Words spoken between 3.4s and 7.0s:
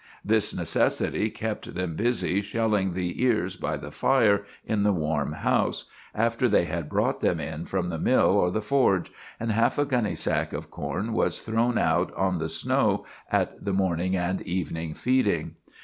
by the fire in the warm house, after they had